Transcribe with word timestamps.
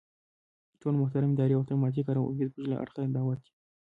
ټول 0.79 0.93
محترم 1.01 1.31
اداري 1.33 1.53
او 1.55 1.63
خدماتي 1.65 2.01
کارکوونکي 2.07 2.43
زمونږ 2.53 2.67
له 2.71 2.77
اړخه 2.83 3.01
دعوت 3.15 3.39
يئ. 3.45 3.49